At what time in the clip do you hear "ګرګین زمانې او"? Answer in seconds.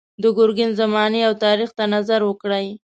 0.37-1.33